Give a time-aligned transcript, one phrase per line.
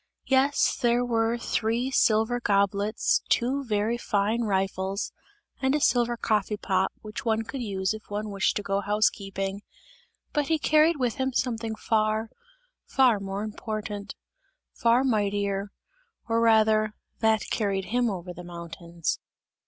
[0.25, 5.11] Yes, there were three silver goblets, two very fine rifles
[5.61, 8.87] and a silver coffee pot, which one could use if one wished to go to
[8.87, 9.61] house keeping;
[10.33, 12.31] but he carried with him something far,
[12.87, 14.15] far more important,
[14.73, 15.71] far mightier,
[16.27, 19.19] or rather that carried him over the high mountains.